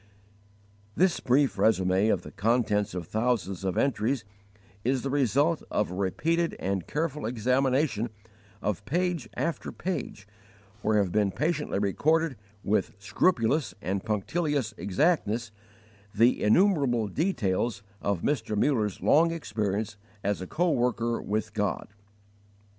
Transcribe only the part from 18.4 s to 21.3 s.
Muller's long experience as a coworker